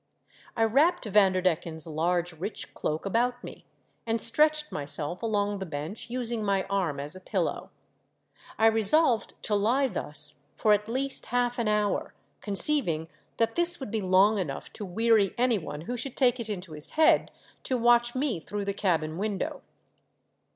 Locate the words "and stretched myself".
4.07-5.21